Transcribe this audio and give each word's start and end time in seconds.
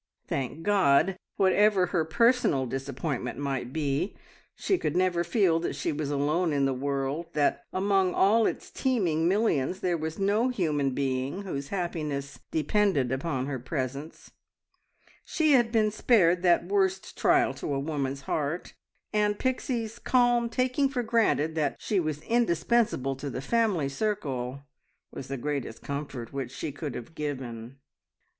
Thank 0.27 0.63
God! 0.63 1.15
Whatever 1.35 1.85
her 1.93 2.03
personal 2.03 2.65
disappointment 2.65 3.37
might 3.37 3.71
be, 3.71 4.15
she 4.55 4.79
could 4.79 4.97
never 4.97 5.23
feel 5.23 5.59
that 5.59 5.75
she 5.75 5.91
was 5.91 6.09
alone 6.09 6.51
in 6.53 6.65
the 6.65 6.73
world 6.73 7.27
that 7.33 7.65
among 7.71 8.15
all 8.15 8.47
its 8.47 8.71
teeming 8.71 9.27
millions 9.27 9.81
there 9.81 9.99
was 9.99 10.17
no 10.17 10.49
human 10.49 10.95
being 10.95 11.43
whose 11.43 11.67
happiness 11.67 12.39
depended 12.49 13.11
upon 13.11 13.45
her 13.45 13.59
presence; 13.59 14.31
she 15.23 15.51
had 15.51 15.71
been 15.71 15.91
spared 15.91 16.41
that 16.41 16.65
worst 16.65 17.15
trial 17.15 17.53
to 17.53 17.71
a 17.71 17.77
woman's 17.79 18.21
heart, 18.21 18.73
and 19.13 19.37
Pixie's 19.37 19.99
calm 19.99 20.49
taking 20.49 20.89
for 20.89 21.03
granted 21.03 21.53
that 21.53 21.75
she 21.79 21.99
was 21.99 22.23
indispensable 22.23 23.15
to 23.15 23.29
the 23.29 23.39
family 23.39 23.87
circle 23.87 24.63
was 25.11 25.27
the 25.27 25.37
greatest 25.37 25.83
comfort 25.83 26.33
which 26.33 26.51
she 26.51 26.71
could 26.71 26.95
have 26.95 27.13
given. 27.13 27.77